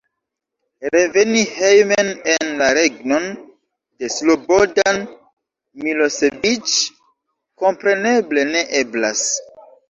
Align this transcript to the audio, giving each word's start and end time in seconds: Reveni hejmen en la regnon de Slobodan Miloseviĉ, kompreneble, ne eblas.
Reveni 0.93 1.41
hejmen 1.57 2.07
en 2.35 2.47
la 2.61 2.69
regnon 2.77 3.27
de 4.03 4.09
Slobodan 4.13 5.03
Miloseviĉ, 5.85 6.75
kompreneble, 7.67 8.47
ne 8.57 8.65
eblas. 8.83 9.25